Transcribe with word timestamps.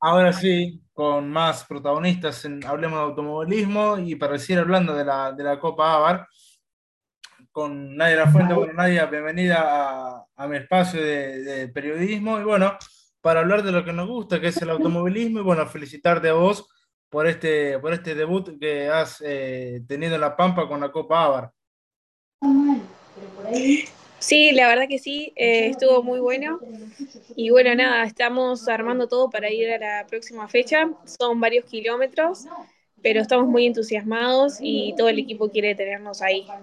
Ahora 0.00 0.32
sí, 0.32 0.82
con 0.92 1.30
más 1.30 1.64
protagonistas 1.64 2.44
Hablemos 2.66 2.98
de 2.98 3.04
Automovilismo 3.04 3.98
y 3.98 4.16
para 4.16 4.38
seguir 4.38 4.58
hablando 4.58 4.94
de 4.94 5.04
la, 5.04 5.32
de 5.32 5.44
la 5.44 5.60
Copa 5.60 5.94
Avar, 5.94 6.26
con 7.52 7.96
Nadia 7.96 8.16
La 8.16 8.26
Fuente. 8.26 8.54
Bueno, 8.54 8.72
Nadia, 8.72 9.06
bienvenida 9.06 10.26
a, 10.34 10.48
mi 10.48 10.56
espacio 10.56 11.00
de, 11.00 11.68
periodismo 11.68 12.40
y 12.40 12.44
bueno, 12.44 12.76
para 13.20 13.40
hablar 13.40 13.62
de 13.62 13.72
lo 13.72 13.84
que 13.84 13.92
nos 13.92 14.08
gusta, 14.08 14.40
que 14.40 14.48
es 14.48 14.60
el 14.60 14.70
automovilismo 14.70 15.38
y 15.38 15.42
bueno, 15.42 15.66
felicitarte 15.66 16.28
a 16.28 16.32
vos 16.32 16.68
por 17.08 17.26
este, 17.26 17.78
por 17.78 17.92
este 17.92 18.14
debut 18.14 18.58
que 18.58 18.88
has 18.88 19.22
eh, 19.24 19.84
tenido 19.86 20.16
en 20.16 20.20
La 20.20 20.36
Pampa 20.36 20.66
con 20.66 20.80
la 20.80 20.90
Copa 20.90 21.24
Avar. 21.24 21.52
Sí, 24.22 24.52
la 24.52 24.68
verdad 24.68 24.88
que 24.88 24.98
sí, 24.98 25.32
eh, 25.36 25.68
estuvo 25.68 26.02
muy 26.02 26.20
bueno. 26.20 26.64
Y 27.34 27.50
bueno, 27.50 27.74
nada, 27.74 28.04
estamos 28.04 28.68
armando 28.68 29.08
todo 29.08 29.30
para 29.30 29.50
ir 29.52 29.70
a 29.72 29.78
la 29.78 30.06
próxima 30.08 30.48
fecha. 30.48 30.90
Son 31.04 31.40
varios 31.40 31.66
kilómetros, 31.66 32.48
pero 33.02 33.20
estamos 33.22 33.48
muy 33.48 33.66
entusiasmados 33.66 34.56
y 34.60 34.94
todo 34.96 35.08
el 35.08 35.18
equipo 35.20 35.50
quiere 35.50 35.74
tenernos 35.76 36.22
ahí. 36.22 36.56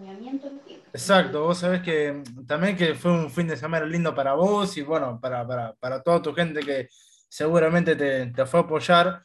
Exacto, 0.91 1.43
vos 1.43 1.59
sabés 1.59 1.81
que 1.83 2.23
también 2.47 2.75
que 2.75 2.95
fue 2.95 3.11
un 3.11 3.29
fin 3.29 3.47
de 3.47 3.55
semana 3.57 3.85
lindo 3.85 4.15
para 4.15 4.33
vos 4.33 4.75
y 4.77 4.81
bueno, 4.81 5.19
para, 5.21 5.45
para, 5.47 5.73
para 5.75 6.01
toda 6.01 6.21
tu 6.21 6.33
gente 6.33 6.61
que 6.61 6.87
seguramente 7.29 7.95
te, 7.95 8.27
te 8.27 8.45
fue 8.45 8.59
a 8.61 8.63
apoyar. 8.63 9.23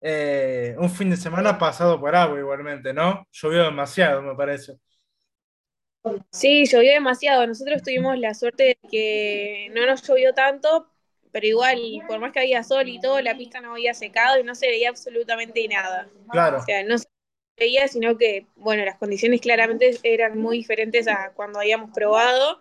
Eh, 0.00 0.74
un 0.78 0.90
fin 0.90 1.10
de 1.10 1.16
semana 1.16 1.56
pasado 1.58 1.98
por 2.00 2.14
agua 2.16 2.38
igualmente, 2.38 2.92
¿no? 2.92 3.26
Llovió 3.32 3.64
demasiado, 3.64 4.22
me 4.22 4.34
parece. 4.34 4.74
Sí, 6.30 6.66
llovió 6.66 6.92
demasiado. 6.92 7.46
Nosotros 7.46 7.82
tuvimos 7.82 8.18
la 8.18 8.34
suerte 8.34 8.64
de 8.64 8.88
que 8.90 9.70
no 9.74 9.86
nos 9.86 10.06
llovió 10.06 10.34
tanto, 10.34 10.88
pero 11.32 11.46
igual, 11.46 11.78
por 12.06 12.18
más 12.20 12.32
que 12.32 12.40
había 12.40 12.62
sol 12.62 12.88
y 12.88 13.00
todo, 13.00 13.20
la 13.20 13.36
pista 13.36 13.60
no 13.60 13.72
había 13.72 13.94
secado 13.94 14.38
y 14.38 14.44
no 14.44 14.54
se 14.54 14.66
veía 14.66 14.90
absolutamente 14.90 15.66
nada. 15.68 16.08
Claro. 16.30 16.58
O 16.58 16.62
sea, 16.62 16.82
no 16.84 16.98
se 16.98 17.06
veía, 17.56 17.88
sino 17.88 18.18
que, 18.18 18.46
bueno, 18.56 18.84
las 18.84 18.98
condiciones 18.98 19.40
claramente 19.40 19.98
eran 20.02 20.38
muy 20.38 20.58
diferentes 20.58 21.08
a 21.08 21.32
cuando 21.34 21.60
habíamos 21.60 21.90
probado 21.92 22.58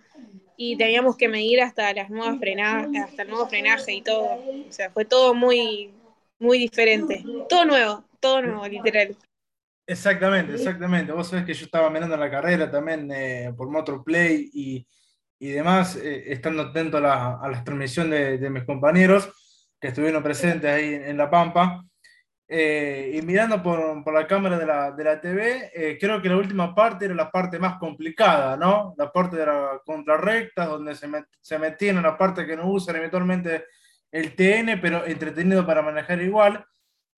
y 0.55 0.77
teníamos 0.77 1.17
que 1.17 1.27
medir 1.27 1.61
hasta 1.61 1.93
las 1.93 2.09
nuevas 2.09 2.39
frenadas, 2.39 2.87
hasta 3.03 3.23
el 3.23 3.29
nuevo 3.29 3.47
frenaje 3.47 3.93
y 3.93 4.01
todo. 4.01 4.39
O 4.69 4.71
sea, 4.71 4.89
fue 4.91 5.05
todo 5.05 5.33
muy, 5.33 5.91
muy 6.39 6.59
diferente. 6.59 7.23
Todo 7.49 7.65
nuevo, 7.65 8.05
todo 8.19 8.41
nuevo, 8.41 8.67
literal. 8.67 9.17
Exactamente, 9.85 10.53
exactamente. 10.53 11.11
Vos 11.11 11.27
sabés 11.27 11.45
que 11.45 11.53
yo 11.53 11.65
estaba 11.65 11.89
mirando 11.89 12.15
la 12.15 12.31
carrera 12.31 12.71
también 12.71 13.11
eh, 13.11 13.53
por 13.55 13.69
Motorplay 13.69 14.49
y, 14.53 14.87
y 15.39 15.49
demás, 15.49 15.97
eh, 15.97 16.31
estando 16.31 16.63
atento 16.63 16.97
a 16.97 17.01
la, 17.01 17.39
a 17.41 17.49
la 17.49 17.63
transmisión 17.63 18.09
de, 18.09 18.37
de, 18.37 18.49
mis 18.49 18.63
compañeros 18.63 19.29
que 19.81 19.89
estuvieron 19.89 20.23
presentes 20.23 20.71
ahí 20.71 20.93
en, 20.93 21.03
en 21.03 21.17
La 21.17 21.29
Pampa. 21.29 21.83
Eh, 22.47 23.15
y 23.15 23.21
mirando 23.23 23.63
por, 23.63 24.03
por, 24.03 24.13
la 24.13 24.27
cámara 24.27 24.59
de 24.59 24.65
la, 24.65 24.91
de 24.91 25.03
la 25.03 25.19
TV, 25.19 25.71
eh, 25.73 25.97
creo 25.99 26.21
que 26.21 26.29
la 26.29 26.37
última 26.37 26.75
parte 26.75 27.05
era 27.05 27.15
la 27.15 27.31
parte 27.31 27.57
más 27.57 27.77
complicada, 27.77 28.55
¿no? 28.55 28.93
La 28.97 29.11
parte 29.11 29.37
de 29.37 29.45
la 29.45 29.81
contrarrecta, 29.85 30.65
donde 30.67 30.93
se, 30.93 31.07
met, 31.07 31.25
se 31.41 31.57
metían 31.57 31.97
en 31.97 32.03
la 32.03 32.17
parte 32.17 32.45
que 32.45 32.55
no 32.55 32.69
usan 32.69 32.97
eventualmente 32.97 33.65
el 34.11 34.35
TN, 34.35 34.79
pero 34.81 35.05
entretenido 35.05 35.65
para 35.65 35.81
manejar 35.81 36.21
igual. 36.21 36.63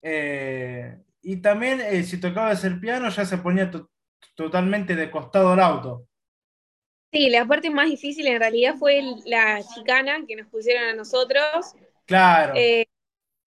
Eh, 0.02 0.97
y 1.27 1.37
también, 1.37 1.81
eh, 1.81 2.03
si 2.03 2.19
tocaba 2.19 2.51
hacer 2.51 2.79
piano, 2.79 3.09
ya 3.09 3.25
se 3.25 3.39
ponía 3.39 3.71
to 3.71 3.89
totalmente 4.35 4.95
de 4.95 5.09
costado 5.09 5.55
el 5.55 5.59
auto. 5.59 6.07
Sí, 7.11 7.29
la 7.31 7.47
parte 7.47 7.71
más 7.71 7.89
difícil 7.89 8.27
en 8.27 8.39
realidad 8.39 8.75
fue 8.77 9.01
la 9.25 9.59
chicana 9.63 10.23
que 10.27 10.35
nos 10.35 10.47
pusieron 10.49 10.83
a 10.83 10.93
nosotros. 10.93 11.73
Claro. 12.05 12.53
Eh, 12.55 12.85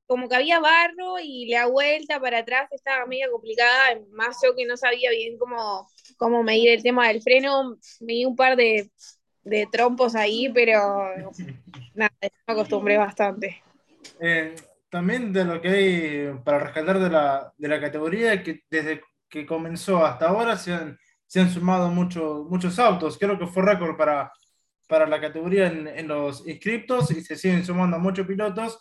como 0.06 0.28
que 0.28 0.34
había 0.34 0.58
barro 0.58 1.20
y 1.22 1.48
la 1.50 1.66
vuelta 1.66 2.18
para 2.18 2.38
atrás 2.38 2.68
estaba 2.72 3.06
medio 3.06 3.30
complicada, 3.30 4.00
más 4.10 4.38
yo 4.42 4.56
que 4.56 4.66
no 4.66 4.76
sabía 4.76 5.10
bien 5.10 5.38
cómo, 5.38 5.88
cómo 6.16 6.42
medir 6.42 6.70
el 6.70 6.82
tema 6.82 7.06
del 7.06 7.22
freno, 7.22 7.78
me 8.00 8.14
di 8.14 8.24
un 8.24 8.34
par 8.34 8.56
de, 8.56 8.90
de 9.44 9.68
trompos 9.70 10.16
ahí, 10.16 10.50
pero 10.52 10.80
nada, 11.94 12.12
me 12.20 12.30
acostumbré 12.46 12.98
bastante. 12.98 13.62
Eh, 14.20 14.56
también 14.90 15.32
de 15.32 15.44
lo 15.44 15.60
que 15.60 15.68
hay 15.68 16.40
para 16.44 16.58
rescatar 16.58 16.98
de 16.98 17.10
la, 17.10 17.52
de 17.56 17.68
la 17.68 17.80
categoría, 17.80 18.42
que 18.42 18.62
desde 18.70 19.02
que 19.28 19.46
comenzó 19.46 20.04
hasta 20.04 20.28
ahora 20.28 20.56
se 20.56 20.72
han, 20.72 20.98
se 21.26 21.40
han 21.40 21.50
sumado 21.50 21.90
mucho, 21.90 22.46
muchos 22.48 22.78
autos. 22.78 23.18
Creo 23.18 23.38
que 23.38 23.46
fue 23.46 23.62
récord 23.62 23.96
para, 23.96 24.32
para 24.88 25.06
la 25.06 25.20
categoría 25.20 25.66
en, 25.66 25.86
en, 25.86 26.08
los 26.08 26.46
inscriptos 26.48 27.10
y 27.10 27.20
se 27.22 27.36
siguen 27.36 27.64
sumando 27.64 27.98
muchos 27.98 28.26
pilotos. 28.26 28.78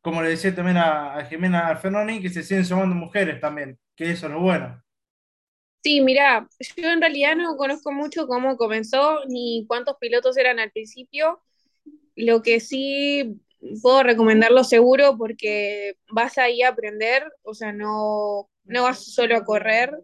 Como 0.00 0.22
le 0.22 0.30
decía 0.30 0.54
también 0.54 0.76
a, 0.76 1.16
a 1.16 1.24
Jimena 1.24 1.68
Alfenoni, 1.68 2.20
que 2.20 2.28
se 2.28 2.42
siguen 2.42 2.64
sumando 2.64 2.94
mujeres 2.94 3.40
también, 3.40 3.78
que 3.96 4.10
eso 4.10 4.26
es 4.26 4.32
lo 4.32 4.40
bueno. 4.40 4.82
Sí, 5.82 6.00
mira, 6.00 6.48
yo 6.76 6.90
en 6.90 7.00
realidad 7.00 7.36
no 7.36 7.56
conozco 7.56 7.92
mucho 7.92 8.26
cómo 8.26 8.56
comenzó 8.56 9.24
ni 9.28 9.64
cuántos 9.68 9.96
pilotos 9.98 10.36
eran 10.36 10.58
al 10.58 10.70
principio. 10.70 11.40
Lo 12.14 12.42
que 12.42 12.60
sí 12.60 13.40
puedo 13.82 14.02
recomendarlo 14.02 14.64
seguro 14.64 15.16
porque 15.18 15.96
vas 16.10 16.38
ahí 16.38 16.62
a 16.62 16.68
aprender, 16.68 17.24
o 17.42 17.54
sea, 17.54 17.72
no, 17.72 18.48
no 18.64 18.82
vas 18.82 19.04
solo 19.04 19.36
a 19.36 19.44
correr. 19.44 20.02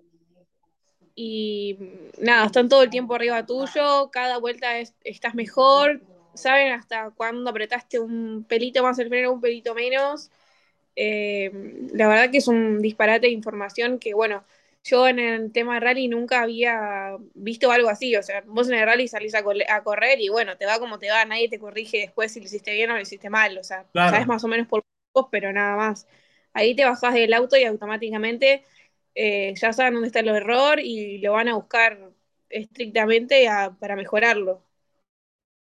Y 1.15 1.78
nada, 2.19 2.47
están 2.47 2.69
todo 2.69 2.83
el 2.83 2.91
tiempo 2.91 3.15
arriba 3.15 3.45
tuyo, 3.45 4.11
cada 4.11 4.39
vuelta 4.39 4.78
es, 4.78 4.95
estás 5.05 5.34
mejor, 5.34 6.00
saben 6.34 6.73
hasta 6.73 7.11
cuándo 7.11 7.50
apretaste 7.50 7.99
un 7.99 8.45
pelito 8.49 8.83
más 8.83 8.99
el 8.99 9.09
freno, 9.09 9.33
un 9.33 9.41
pelito 9.41 9.75
menos. 9.75 10.31
Eh, 10.97 11.50
la 11.93 12.09
verdad 12.09 12.31
que 12.31 12.39
es 12.39 12.49
un 12.49 12.81
disparate 12.81 13.27
de 13.27 13.33
información 13.33 13.99
que, 13.99 14.15
bueno, 14.15 14.44
yo 14.84 15.06
en 15.06 15.19
el 15.19 15.53
tema 15.53 15.75
de 15.75 15.81
rally 15.81 16.09
nunca 16.09 16.43
había 16.43 17.16
visto 17.34 17.70
algo 17.70 17.88
así. 17.88 18.16
O 18.16 18.22
sea, 18.22 18.43
vos 18.47 18.69
en 18.69 18.75
el 18.75 18.87
rally 18.87 19.09
salís 19.09 19.34
a, 19.34 19.43
a, 19.69 19.82
correr 19.82 20.20
y 20.20 20.28
bueno, 20.28 20.56
te 20.56 20.66
va 20.66 20.78
como 20.78 20.98
te 20.98 21.10
va, 21.10 21.25
nadie 21.25 21.48
te 21.48 21.59
corrige 21.59 21.98
después 21.98 22.32
si 22.32 22.41
lo 22.41 22.47
hiciste 22.47 22.72
bien 22.72 22.91
o 22.91 22.94
lo 22.94 23.00
hiciste 23.00 23.31
mal. 23.31 23.56
O 23.59 23.65
sea, 23.65 23.84
claro. 23.93 24.10
sabes 24.10 24.26
más 24.26 24.43
o 24.44 24.48
menos 24.48 24.66
por 24.66 24.82
vos, 25.15 25.28
pero 25.31 25.53
nada 25.53 25.76
más. 25.76 26.06
Ahí 26.53 26.75
te 26.75 26.84
bajás 26.84 27.15
del 27.15 27.32
auto 27.32 27.56
y 27.56 27.65
automáticamente 27.65 28.65
eh, 29.15 29.54
ya 29.56 29.72
saben 29.72 29.94
dónde 29.94 30.09
está 30.09 30.20
el 30.20 30.28
error 30.28 30.81
y 30.81 31.19
lo 31.19 31.32
van 31.32 31.49
a 31.49 31.54
buscar 31.54 32.10
estrictamente 32.49 33.49
a, 33.49 33.70
para 33.78 33.97
mejorarlo. 33.97 34.62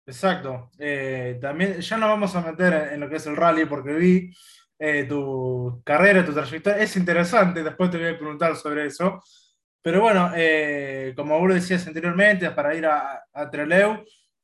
Exacto. 0.05 0.71
Eh, 0.79 1.37
también 1.41 1.81
ya 1.81 1.97
nos 1.97 2.09
vamos 2.09 2.35
a 2.35 2.41
meter 2.41 2.73
en, 2.73 2.93
en 2.93 2.99
lo 3.01 3.09
que 3.09 3.17
es 3.17 3.25
el 3.25 3.35
rally 3.35 3.65
porque 3.65 3.93
vi 3.93 4.31
eh, 4.79 5.05
tu 5.07 5.81
carrera, 5.83 6.25
tu 6.25 6.33
trayectoria. 6.33 6.83
Es 6.83 6.95
interesante, 6.97 7.63
después 7.63 7.89
te 7.91 7.97
voy 7.97 8.07
a 8.07 8.17
preguntar 8.17 8.55
sobre 8.55 8.85
eso. 8.87 9.21
Pero 9.81 10.01
bueno, 10.01 10.31
eh, 10.35 11.13
como 11.15 11.39
vos 11.39 11.53
decías 11.53 11.87
anteriormente, 11.87 12.51
para 12.51 12.75
ir 12.75 12.85
a, 12.85 13.23
a 13.33 13.49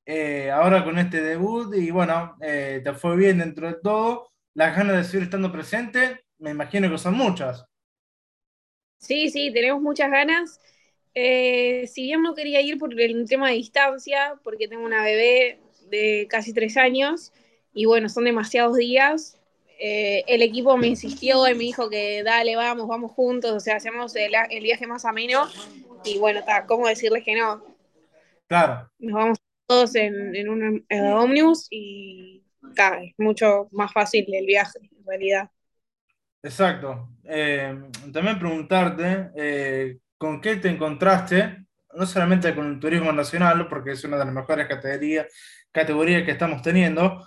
eh, 0.06 0.52
ahora 0.52 0.84
con 0.84 0.98
este 0.98 1.22
debut, 1.22 1.74
y 1.76 1.92
bueno, 1.92 2.38
eh, 2.42 2.82
te 2.84 2.94
fue 2.94 3.18
bien 3.18 3.40
dentro 3.40 3.68
de 3.68 3.76
todo. 3.82 4.30
Las 4.54 4.76
ganas 4.76 4.98
de 4.98 5.04
seguir 5.04 5.24
estando 5.24 5.52
presente, 5.52 6.22
me 6.38 6.52
imagino 6.52 6.90
que 6.90 6.98
son 6.98 7.16
muchas. 7.16 7.66
Sí, 8.98 9.30
sí, 9.30 9.52
tenemos 9.52 9.82
muchas 9.82 10.12
ganas. 10.12 10.60
Si 11.14 12.04
bien 12.04 12.22
no 12.22 12.34
quería 12.34 12.62
ir 12.62 12.78
por 12.78 13.00
el 13.00 13.28
tema 13.28 13.50
de 13.50 13.56
distancia, 13.56 14.40
porque 14.44 14.68
tengo 14.68 14.86
una 14.86 15.04
bebé 15.04 15.60
de 15.90 16.28
casi 16.30 16.54
tres 16.54 16.78
años, 16.78 17.34
y 17.74 17.86
bueno, 17.86 18.08
son 18.08 18.24
demasiados 18.26 18.78
días, 18.78 19.40
eh, 19.79 20.23
el 20.28 20.41
equipo 20.41 20.78
me 20.78 20.88
insistió 20.88 21.47
y 21.47 21.53
me 21.53 21.63
dijo 21.63 21.89
que 21.89 22.23
dale, 22.23 22.56
vamos, 22.56 22.88
vamos 22.88 23.11
juntos, 23.11 23.51
o 23.51 23.59
sea, 23.59 23.78
hacemos 23.78 24.16
el, 24.16 24.34
el 24.50 24.63
viaje 24.63 24.88
más 24.88 25.06
ameno. 25.06 25.47
Y 26.06 26.17
bueno, 26.17 26.39
está, 26.39 26.66
¿cómo 26.66 26.88
decirles 26.88 27.23
que 27.23 27.35
no? 27.35 27.63
Claro. 28.47 28.89
Nos 29.00 29.13
vamos 29.13 29.38
todos 29.66 29.95
en, 29.95 30.35
en 30.35 30.50
un 30.50 30.85
ómnibus 30.89 31.67
y 31.69 32.44
está, 32.69 33.01
es 33.01 33.13
mucho 33.17 33.69
más 33.72 33.91
fácil 33.91 34.25
el 34.34 34.45
viaje, 34.45 34.79
en 34.81 35.05
realidad. 35.05 35.49
Exacto. 36.41 37.09
Eh, 37.23 37.73
también 38.11 38.37
preguntarte, 38.37 39.29
eh, 39.35 39.97
¿con 40.17 40.41
qué 40.41 40.58
te 40.58 40.69
encontraste? 40.69 41.66
No 41.93 42.05
solamente 42.05 42.53
con 42.53 42.73
el 42.73 42.79
turismo 42.79 43.11
nacional, 43.14 43.67
porque 43.69 43.91
es 43.91 44.03
una 44.03 44.17
de 44.17 44.26
las 44.26 44.34
mejores 44.34 44.67
categorías, 44.67 45.28
categorías 45.72 46.23
que 46.23 46.31
estamos 46.31 46.61
teniendo, 46.61 47.26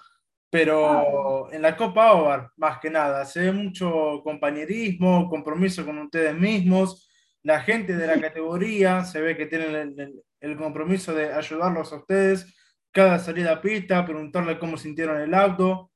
pero 0.51 1.53
en 1.53 1.63
la 1.63 1.77
Copa 1.77 2.13
Ovar, 2.13 2.51
más 2.57 2.79
que 2.79 2.91
nada, 2.91 3.25
se 3.25 3.41
ve 3.41 3.53
mucho 3.53 4.21
compañerismo, 4.23 5.29
compromiso 5.29 5.85
con 5.85 5.99
ustedes 5.99 6.35
mismos, 6.35 7.11
la 7.43 7.61
gente 7.61 7.97
de 7.97 8.07
la 8.07 8.21
categoría 8.21 9.05
se 9.05 9.21
ve 9.21 9.37
que 9.37 9.47
tienen 9.47 9.75
el, 9.75 10.01
el, 10.01 10.23
el 10.41 10.57
compromiso 10.57 11.15
de 11.15 11.33
ayudarlos 11.33 11.93
a 11.93 11.97
ustedes, 11.97 12.55
cada 12.91 13.19
salida 13.19 13.53
a 13.53 13.61
pista, 13.61 14.05
preguntarle 14.05 14.59
cómo 14.59 14.77
sintieron 14.79 15.21
el 15.21 15.35
auto. 15.35 15.91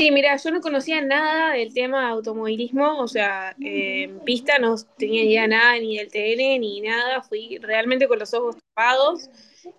Sí, 0.00 0.10
mira, 0.10 0.34
yo 0.34 0.50
no 0.50 0.62
conocía 0.62 1.02
nada 1.02 1.52
del 1.52 1.74
tema 1.74 2.00
de 2.00 2.12
automovilismo, 2.12 3.00
o 3.00 3.06
sea, 3.06 3.54
eh, 3.62 4.10
pista 4.24 4.58
no 4.58 4.74
tenía 4.96 5.24
idea 5.24 5.46
nada 5.46 5.78
ni 5.78 5.98
del 5.98 6.10
TN 6.10 6.58
ni 6.58 6.80
nada, 6.80 7.20
fui 7.20 7.58
realmente 7.58 8.08
con 8.08 8.18
los 8.18 8.32
ojos 8.32 8.56
tapados. 8.56 9.28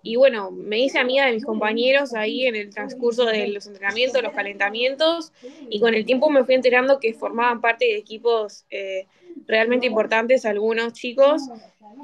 Y 0.00 0.14
bueno, 0.14 0.52
me 0.52 0.78
hice 0.78 1.00
amiga 1.00 1.26
de 1.26 1.32
mis 1.32 1.44
compañeros 1.44 2.14
ahí 2.14 2.46
en 2.46 2.54
el 2.54 2.70
transcurso 2.70 3.24
de 3.24 3.48
los 3.48 3.66
entrenamientos, 3.66 4.22
los 4.22 4.32
calentamientos, 4.32 5.32
y 5.68 5.80
con 5.80 5.92
el 5.92 6.06
tiempo 6.06 6.30
me 6.30 6.44
fui 6.44 6.54
enterando 6.54 7.00
que 7.00 7.14
formaban 7.14 7.60
parte 7.60 7.86
de 7.86 7.96
equipos 7.96 8.64
eh, 8.70 9.08
realmente 9.48 9.88
importantes 9.88 10.44
algunos 10.44 10.92
chicos, 10.92 11.42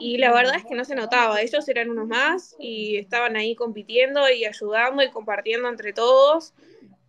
y 0.00 0.19
la 0.19 0.32
verdad 0.32 0.56
es 0.56 0.65
que 0.65 0.75
no 0.75 0.85
se 0.85 0.97
notaba, 0.97 1.41
ellos 1.41 1.69
eran 1.69 1.88
unos 1.88 2.09
más 2.09 2.56
y 2.59 2.97
estaban 2.97 3.37
ahí 3.37 3.55
compitiendo 3.55 4.29
y 4.29 4.44
ayudando 4.44 5.05
y 5.05 5.11
compartiendo 5.11 5.69
entre 5.69 5.93
todos, 5.93 6.53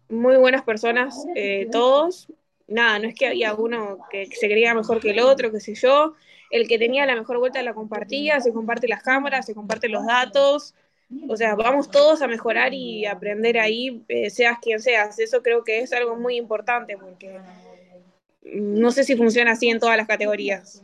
muy 0.10 0.38
buenas 0.38 0.64
personas 0.64 1.26
eh, 1.36 1.68
todos, 1.72 2.28
nada, 2.68 3.00
no 3.00 3.08
es 3.08 3.16
que 3.16 3.28
había 3.28 3.54
uno 3.54 4.00
que 4.10 4.28
se 4.28 4.48
creía 4.48 4.74
mejor 4.74 5.00
que 5.00 5.12
el 5.12 5.20
otro, 5.20 5.52
qué 5.52 5.60
sé 5.60 5.76
yo, 5.76 6.16
el 6.52 6.68
que 6.68 6.80
tenía 6.80 7.06
la 7.06 7.16
mejor 7.16 7.38
vuelta 7.38 7.62
la 7.62 7.74
compartía, 7.74 8.40
se 8.42 8.52
comparte 8.52 8.88
las 8.88 9.04
cámaras, 9.04 9.46
se 9.46 9.54
comparten 9.54 9.92
los 9.92 10.06
datos, 10.06 10.74
o 11.28 11.36
sea, 11.38 11.56
vamos 11.56 11.90
todos 11.90 12.22
a 12.22 12.28
mejorar 12.28 12.74
y 12.74 13.06
aprender 13.06 13.60
ahí, 13.60 14.04
eh, 14.08 14.30
seas 14.30 14.58
quien 14.62 14.80
seas, 14.80 15.20
eso 15.20 15.42
creo 15.42 15.64
que 15.64 15.80
es 15.80 15.94
algo 15.94 16.16
muy 16.16 16.38
importante 16.38 16.98
porque 16.98 17.40
no 18.44 18.92
sé 18.92 19.04
si 19.04 19.16
funciona 19.16 19.52
así 19.52 19.70
en 19.70 19.80
todas 19.80 19.98
las 19.98 20.08
categorías. 20.08 20.84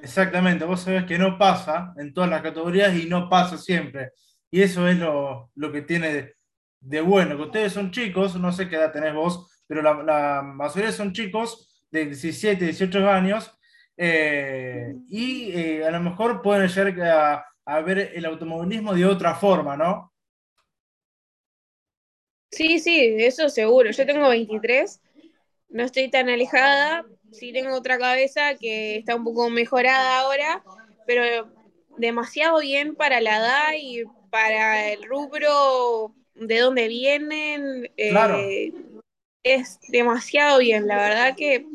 Exactamente, 0.00 0.64
vos 0.64 0.80
sabés 0.80 1.04
que 1.04 1.18
no 1.18 1.38
pasa 1.38 1.92
en 1.96 2.12
todas 2.12 2.28
las 2.30 2.42
categorías 2.42 2.94
y 2.96 3.06
no 3.06 3.28
pasa 3.28 3.56
siempre. 3.56 4.10
Y 4.50 4.62
eso 4.62 4.88
es 4.88 4.96
lo, 4.98 5.50
lo 5.54 5.72
que 5.72 5.82
tiene 5.82 6.34
de, 6.82 7.00
bueno, 7.00 7.36
que 7.36 7.42
ustedes 7.42 7.72
son 7.72 7.90
chicos, 7.90 8.36
no 8.36 8.52
sé 8.52 8.68
qué 8.68 8.76
edad 8.76 8.92
tenés 8.92 9.14
vos, 9.14 9.48
pero 9.66 9.82
la, 9.82 10.02
la 10.02 10.42
mayoría 10.42 10.92
son 10.92 11.12
chicos 11.12 11.84
de 11.90 12.06
17, 12.06 12.64
18 12.64 13.08
años 13.08 13.56
eh, 13.96 14.94
y 15.08 15.52
eh, 15.52 15.86
a 15.86 15.90
lo 15.90 16.00
mejor 16.00 16.42
pueden 16.42 16.68
llegar 16.68 17.44
a, 17.64 17.80
ver 17.80 18.12
el 18.14 18.24
automovilismo 18.24 18.94
de 18.94 19.06
otra 19.06 19.34
forma, 19.34 19.76
¿no? 19.76 20.12
Sí, 22.50 22.80
sí, 22.80 23.14
eso 23.18 23.48
seguro. 23.48 23.90
Yo 23.90 24.04
tengo 24.04 24.28
23, 24.28 25.00
no 25.68 25.84
estoy 25.84 26.10
tan 26.10 26.28
alejada, 26.28 27.04
sí 27.30 27.52
tengo 27.52 27.74
otra 27.74 27.98
cabeza 27.98 28.56
que 28.56 28.96
está 28.96 29.14
un 29.14 29.24
poco 29.24 29.48
mejorada 29.50 30.20
ahora, 30.20 30.62
pero 31.06 31.48
demasiado 31.96 32.60
bien 32.60 32.94
para 32.94 33.20
la 33.20 33.38
edad 33.38 33.72
y 33.78 34.04
para 34.30 34.90
el 34.90 35.04
rubro 35.04 36.14
de 36.46 36.58
dónde 36.60 36.88
vienen. 36.88 37.90
Claro. 37.96 38.38
Eh, 38.38 38.72
es 39.42 39.80
demasiado 39.88 40.58
bien, 40.58 40.86
la 40.86 40.96
verdad 40.96 41.36
que 41.36 41.66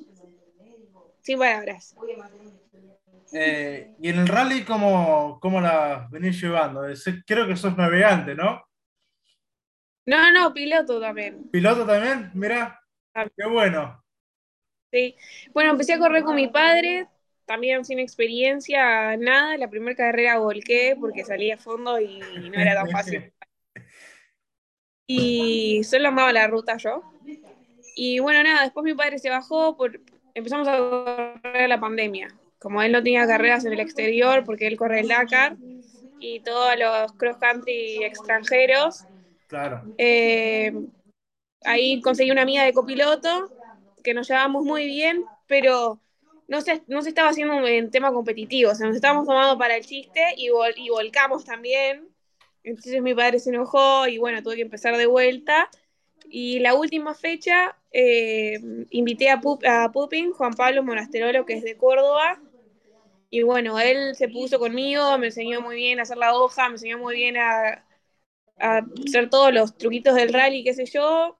sin 1.21 1.39
palabras. 1.39 1.93
Eh, 3.33 3.91
y 3.99 4.09
en 4.09 4.19
el 4.19 4.27
rally, 4.27 4.63
¿cómo, 4.63 5.39
cómo 5.41 5.59
la 5.59 6.07
venís 6.09 6.41
llevando? 6.41 6.83
Creo 7.25 7.45
que 7.45 7.57
sos 7.57 7.75
navegante, 7.75 8.33
¿no? 8.33 8.63
No, 10.05 10.31
no, 10.31 10.53
piloto 10.53 11.01
también. 11.01 11.49
¿Piloto 11.51 11.85
también? 11.85 12.31
Mirá, 12.33 12.79
qué 13.35 13.45
bueno. 13.45 14.01
Sí, 14.89 15.17
bueno, 15.53 15.71
empecé 15.71 15.93
a 15.93 15.99
correr 15.99 16.23
con 16.23 16.35
mi 16.35 16.47
padre, 16.47 17.07
también 17.45 17.83
sin 17.83 17.99
experiencia, 17.99 19.17
nada. 19.17 19.57
La 19.57 19.69
primera 19.69 19.97
carrera 19.97 20.39
volqué 20.39 20.95
porque 20.97 21.25
salí 21.25 21.51
a 21.51 21.57
fondo 21.57 21.99
y 21.99 22.19
no 22.19 22.61
era 22.61 22.75
tan 22.75 22.89
fácil. 22.89 23.33
y 25.07 25.83
solo 25.83 26.09
amaba 26.09 26.33
la 26.33 26.47
ruta 26.47 26.77
yo. 26.77 27.01
Y 27.95 28.19
bueno, 28.19 28.43
nada, 28.43 28.63
después 28.63 28.83
mi 28.83 28.93
padre 28.93 29.17
se 29.17 29.29
bajó, 29.29 29.75
por, 29.75 29.99
empezamos 30.35 30.67
a 30.67 30.77
correr 30.77 31.69
la 31.69 31.79
pandemia. 31.79 32.27
Como 32.59 32.81
él 32.81 32.91
no 32.91 33.01
tenía 33.01 33.25
carreras 33.25 33.65
en 33.65 33.73
el 33.73 33.79
exterior, 33.79 34.43
porque 34.43 34.67
él 34.67 34.77
corre 34.77 34.99
el 34.99 35.07
Dakar 35.07 35.57
y 36.19 36.39
todos 36.41 36.77
los 36.77 37.13
cross 37.13 37.37
country 37.37 38.03
extranjeros. 38.03 39.05
Claro. 39.47 39.83
Eh, 39.97 40.73
ahí 41.63 42.01
conseguí 42.01 42.31
una 42.31 42.41
amiga 42.43 42.63
de 42.63 42.73
copiloto, 42.73 43.51
que 44.03 44.13
nos 44.13 44.27
llevábamos 44.27 44.63
muy 44.63 44.85
bien, 44.85 45.25
pero 45.47 45.99
no 46.47 46.61
se, 46.61 46.83
no 46.87 47.01
se 47.01 47.09
estaba 47.09 47.29
haciendo 47.29 47.65
en 47.65 47.91
tema 47.91 48.11
competitivo, 48.11 48.71
o 48.71 48.75
sea, 48.75 48.87
nos 48.87 48.95
estábamos 48.95 49.25
tomando 49.25 49.57
para 49.57 49.75
el 49.75 49.85
chiste 49.85 50.21
y, 50.37 50.49
vol 50.49 50.73
y 50.75 50.89
volcamos 50.89 51.45
también. 51.45 52.07
Entonces 52.67 53.01
mi 53.01 53.13
padre 53.15 53.39
se 53.39 53.49
enojó 53.49 54.07
y 54.07 54.17
bueno, 54.17 54.43
tuve 54.43 54.57
que 54.57 54.61
empezar 54.63 54.97
de 54.97 55.05
vuelta. 55.05 55.69
Y 56.29 56.59
la 56.59 56.75
última 56.75 57.13
fecha 57.15 57.77
eh, 57.91 58.59
invité 58.89 59.29
a, 59.29 59.39
Pup, 59.39 59.63
a 59.65 59.91
Pupin, 59.91 60.31
Juan 60.33 60.53
Pablo 60.53 60.83
Monasterolo, 60.83 61.45
que 61.45 61.53
es 61.53 61.63
de 61.63 61.77
Córdoba. 61.77 62.41
Y 63.29 63.43
bueno, 63.43 63.79
él 63.79 64.15
se 64.15 64.27
puso 64.27 64.59
conmigo, 64.59 65.17
me 65.17 65.27
enseñó 65.27 65.61
muy 65.61 65.77
bien 65.77 65.99
a 65.99 66.03
hacer 66.03 66.17
la 66.17 66.35
hoja, 66.35 66.67
me 66.69 66.75
enseñó 66.75 66.97
muy 66.97 67.15
bien 67.15 67.37
a, 67.37 67.85
a 68.59 68.81
hacer 69.07 69.29
todos 69.29 69.53
los 69.53 69.77
truquitos 69.77 70.15
del 70.15 70.33
rally, 70.33 70.63
qué 70.63 70.73
sé 70.73 70.85
yo. 70.85 71.37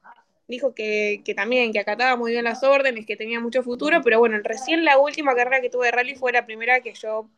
Dijo 0.47 0.73
que, 0.73 1.21
que, 1.25 1.33
también, 1.35 1.73
que 1.73 1.80
acataba 1.80 2.15
muy 2.15 2.31
bien 2.31 2.45
las 2.45 2.63
órdenes, 2.63 3.06
que 3.06 3.18
tenía 3.18 3.41
mucho 3.41 3.63
futuro, 3.63 4.01
pero 4.01 4.19
bueno, 4.19 4.38
recién 4.44 4.85
la 4.85 4.97
última 4.97 5.35
carrera 5.35 5.62
que 5.62 5.69
tuve 5.69 5.88
de 5.88 5.91
rally 5.91 6.15
fue 6.15 6.31
la 6.31 6.45
primera 6.45 6.80
que 6.81 6.94
yo 6.94 7.30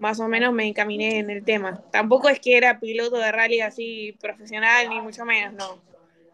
más 0.00 0.18
o 0.18 0.28
menos 0.28 0.52
me 0.52 0.66
encaminé 0.66 1.18
en 1.18 1.30
el 1.30 1.44
tema. 1.44 1.82
Tampoco 1.92 2.28
es 2.28 2.40
que 2.40 2.56
era 2.56 2.80
piloto 2.80 3.18
de 3.18 3.30
rally 3.30 3.60
así 3.60 4.16
profesional, 4.20 4.88
ni 4.88 5.00
mucho 5.00 5.24
menos, 5.24 5.52
no. 5.54 5.78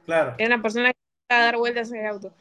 Claro. 0.04 0.34
Era 0.38 0.54
una 0.54 0.62
persona 0.62 0.92
que 0.92 0.98
iba 1.28 1.40
a 1.40 1.44
dar 1.44 1.56
vueltas 1.56 1.90
en 1.90 1.96
el 1.98 2.06
auto. 2.06 2.32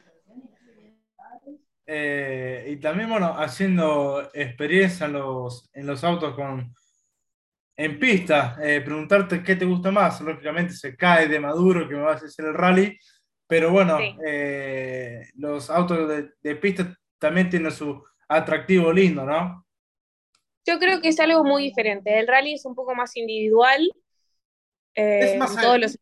Eh, 1.87 2.67
y 2.69 2.77
también, 2.77 3.09
bueno, 3.09 3.35
haciendo 3.37 4.29
experiencia 4.33 5.07
en 5.07 5.13
los, 5.13 5.69
en 5.73 5.87
los 5.87 6.03
autos 6.03 6.35
con, 6.35 6.73
en 7.75 7.99
pista, 7.99 8.57
eh, 8.61 8.81
preguntarte 8.81 9.41
qué 9.41 9.55
te 9.55 9.65
gusta 9.65 9.89
más. 9.89 10.21
Lógicamente 10.21 10.73
se 10.73 10.95
cae 10.95 11.27
de 11.27 11.39
maduro 11.39 11.89
que 11.89 11.95
me 11.95 12.01
vas 12.01 12.21
a 12.21 12.27
hacer 12.27 12.45
el 12.45 12.53
rally, 12.53 12.99
pero 13.47 13.71
bueno, 13.71 13.97
sí. 13.97 14.15
eh, 14.27 15.27
los 15.37 15.71
autos 15.71 16.07
de, 16.07 16.29
de, 16.41 16.55
pista 16.55 16.95
también 17.17 17.49
tienen 17.49 17.71
su 17.71 18.03
atractivo 18.27 18.93
lindo, 18.93 19.25
¿no? 19.25 19.64
Yo 20.65 20.79
creo 20.79 20.99
que 21.01 21.09
es 21.09 21.19
algo 21.19 21.43
muy 21.43 21.63
diferente. 21.63 22.19
El 22.19 22.27
rally 22.27 22.53
es 22.53 22.65
un 22.65 22.75
poco 22.75 22.95
más 22.95 23.15
individual. 23.15 23.91
es 24.93 25.33
eh, 25.33 25.37
más, 25.37 25.55
todos 25.55 25.79
los... 25.79 25.99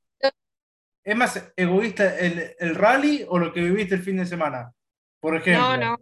¿Es 1.03 1.15
más 1.15 1.51
egoísta 1.57 2.17
el, 2.17 2.55
el, 2.57 2.75
rally 2.75 3.25
o 3.27 3.37
lo 3.37 3.51
que 3.51 3.59
viviste 3.59 3.95
el 3.95 4.03
fin 4.03 4.17
de 4.17 4.25
semana? 4.25 4.73
Por 5.19 5.35
ejemplo. 5.35 5.77
No, 5.77 5.77
no. 5.77 5.97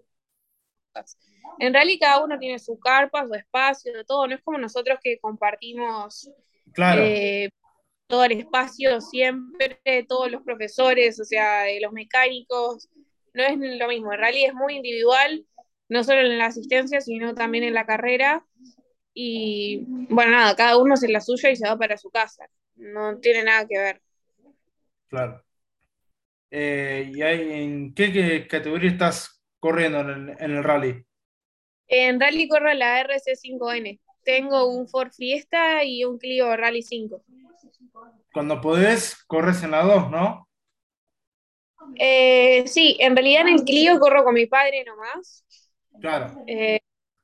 En 1.60 1.74
rally 1.74 1.98
cada 1.98 2.24
uno 2.24 2.38
tiene 2.38 2.60
su 2.60 2.80
carpa, 2.80 3.26
su 3.26 3.34
espacio, 3.34 4.06
todo. 4.06 4.28
No 4.28 4.36
es 4.36 4.42
como 4.44 4.58
nosotros 4.58 5.00
que 5.02 5.20
compartimos 5.20 6.30
claro. 6.74 7.02
eh, 7.04 7.50
todo 8.08 8.26
el 8.26 8.34
espacio 8.34 9.02
siempre, 9.02 9.80
todos 10.08 10.32
los 10.32 10.44
profesores, 10.44 11.20
o 11.20 11.24
sea, 11.24 11.68
eh, 11.68 11.80
los 11.82 11.92
mecánicos. 11.92 12.90
No 13.34 13.44
es 13.44 13.58
lo 13.58 13.88
mismo. 13.88 14.12
El 14.12 14.20
rally 14.20 14.46
es 14.46 14.54
muy 14.54 14.76
individual, 14.76 15.46
no 15.92 16.06
solo 16.06 16.22
en 16.22 16.38
la 16.38 16.46
asistencia, 16.46 17.02
sino 17.02 17.36
también 17.36 17.66
en 17.66 17.74
la 17.74 17.86
carrera. 17.86 18.46
Y 19.14 19.84
bueno, 20.08 20.32
nada, 20.32 20.56
cada 20.56 20.78
uno 20.78 20.94
hace 20.94 21.10
la 21.10 21.20
suya 21.20 21.52
y 21.52 21.58
se 21.58 21.68
va 21.68 21.78
para 21.78 21.98
su 21.98 22.10
casa. 22.10 22.50
No 22.76 23.20
tiene 23.20 23.44
nada 23.44 23.68
que 23.68 23.78
ver. 23.78 24.02
Claro. 25.10 25.44
Eh, 26.50 27.12
¿Y 27.14 27.22
hay, 27.22 27.52
en 27.62 27.94
qué, 27.94 28.14
qué, 28.14 28.48
categoría 28.48 28.90
estás 28.90 29.44
corriendo 29.60 30.00
en 30.00 30.10
el, 30.10 30.30
en 30.40 30.52
el, 30.52 30.64
rally? 30.64 31.06
En 31.88 32.22
rally 32.22 32.48
corro 32.48 32.74
la 32.74 33.06
RC5N. 33.06 34.00
Tengo 34.24 34.68
un 34.74 34.88
Ford 34.88 35.12
Fiesta 35.12 35.84
y 35.84 36.06
un 36.06 36.18
Clio 36.18 36.56
Rally 36.56 36.84
5. 36.84 37.22
Cuando 38.32 38.62
podés, 38.62 39.22
corres 39.26 39.62
en 39.62 39.72
la 39.72 39.84
2, 39.84 40.10
¿no? 40.10 40.48
Eh, 41.98 42.66
sí, 42.66 42.96
en 43.02 43.14
realidad 43.14 43.42
en 43.42 43.56
el 43.56 43.64
Clio 43.66 44.00
corro 44.00 44.24
con 44.24 44.36
mi 44.36 44.46
padre 44.46 44.86
nomás. 44.86 45.46
Claro. 46.00 46.44
Eh, 46.48 46.80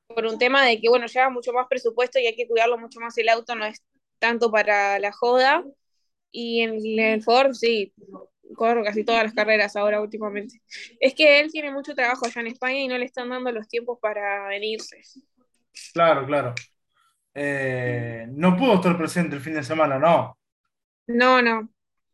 por 0.06 0.26
un 0.26 0.38
tema 0.38 0.64
de 0.64 0.80
que, 0.80 0.88
bueno, 0.88 1.06
lleva 1.06 1.30
mucho 1.30 1.52
más 1.52 1.66
presupuesto 1.68 2.18
y 2.18 2.26
hay 2.26 2.36
que 2.36 2.48
cuidarlo 2.48 2.78
mucho 2.78 3.00
más 3.00 3.16
el 3.18 3.28
auto, 3.28 3.54
no 3.54 3.64
es 3.64 3.82
tanto 4.18 4.50
para 4.50 4.98
la 4.98 5.12
joda. 5.12 5.64
Y 6.30 6.60
en 6.60 6.98
el 6.98 7.22
Ford, 7.22 7.52
sí, 7.54 7.94
corro 8.54 8.84
casi 8.84 9.04
todas 9.04 9.24
las 9.24 9.34
carreras 9.34 9.76
ahora 9.76 10.00
últimamente. 10.00 10.60
Es 11.00 11.14
que 11.14 11.40
él 11.40 11.50
tiene 11.50 11.70
mucho 11.70 11.94
trabajo 11.94 12.26
allá 12.26 12.40
en 12.40 12.48
España 12.48 12.78
y 12.78 12.88
no 12.88 12.98
le 12.98 13.04
están 13.04 13.30
dando 13.30 13.50
los 13.52 13.68
tiempos 13.68 13.98
para 14.00 14.48
venirse. 14.48 15.00
Claro, 15.92 16.26
claro. 16.26 16.54
Eh, 17.34 18.26
no 18.30 18.56
pudo 18.56 18.74
estar 18.74 18.96
presente 18.98 19.36
el 19.36 19.42
fin 19.42 19.54
de 19.54 19.62
semana, 19.62 19.98
¿no? 19.98 20.38
No, 21.06 21.40
no. 21.40 21.68